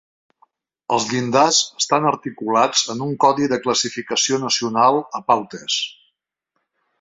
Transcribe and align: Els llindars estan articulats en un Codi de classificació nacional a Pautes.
Els 0.95 1.03
llindars 1.09 1.59
estan 1.81 2.07
articulats 2.11 2.81
en 2.95 3.03
un 3.09 3.13
Codi 3.25 3.51
de 3.53 3.59
classificació 3.67 4.41
nacional 4.47 4.99
a 5.21 5.23
Pautes. 5.29 5.77